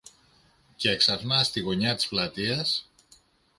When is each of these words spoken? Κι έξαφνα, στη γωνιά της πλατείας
Κι 0.75 0.87
έξαφνα, 0.87 1.43
στη 1.43 1.59
γωνιά 1.59 1.95
της 1.95 2.07
πλατείας 2.07 2.89